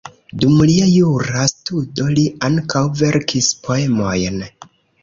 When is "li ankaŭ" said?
2.17-2.85